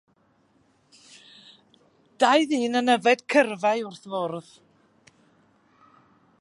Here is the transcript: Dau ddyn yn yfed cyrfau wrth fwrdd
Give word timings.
Dau 2.23 2.41
ddyn 2.47 2.79
yn 2.81 2.93
yfed 2.95 3.21
cyrfau 3.33 3.85
wrth 3.91 4.09
fwrdd 4.15 4.51